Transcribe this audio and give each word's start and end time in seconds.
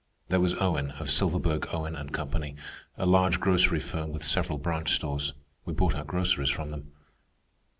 There 0.29 0.39
was 0.39 0.55
Owen, 0.59 0.89
of 0.99 1.11
Silverberg, 1.11 1.67
Owen 1.71 1.95
& 2.09 2.09
Company—a 2.09 3.05
large 3.05 3.39
grocery 3.39 3.79
firm 3.79 4.11
with 4.11 4.23
several 4.23 4.57
branch 4.57 4.95
stores. 4.95 5.33
We 5.63 5.73
bought 5.73 5.93
our 5.93 6.05
groceries 6.05 6.49
from 6.49 6.71
them. 6.71 6.91